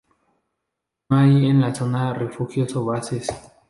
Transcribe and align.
No 1.11 1.17
hay 1.17 1.45
en 1.45 1.61
la 1.61 1.75
zona 1.75 2.11
refugios 2.15 2.75
o 2.75 2.83
bases. 2.85 3.27